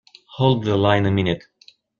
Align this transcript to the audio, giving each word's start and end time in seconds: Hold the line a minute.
Hold 0.37 0.63
the 0.63 0.77
line 0.77 1.05
a 1.05 1.11
minute. 1.11 1.43